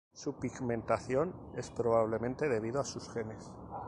Su 0.15 0.33
pigmentación 0.33 1.31
es 1.55 1.69
probablemente 1.69 2.49
debido 2.49 2.81
a 2.81 2.85
sus 2.85 3.07
genes. 3.07 3.51